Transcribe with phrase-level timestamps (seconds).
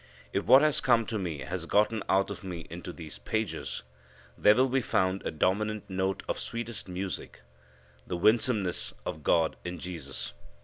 [0.33, 3.83] If what has come to me has gotten out of me into these pages,
[4.35, 7.41] there will be found a dominant note of sweetest music
[8.07, 10.33] the winsomeness of God in Jesus.